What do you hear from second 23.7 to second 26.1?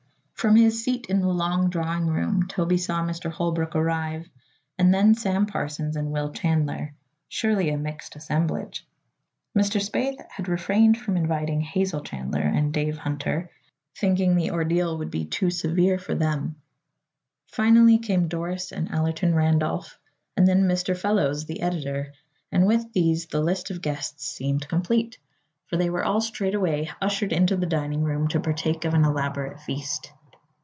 guests seemed complete, for they were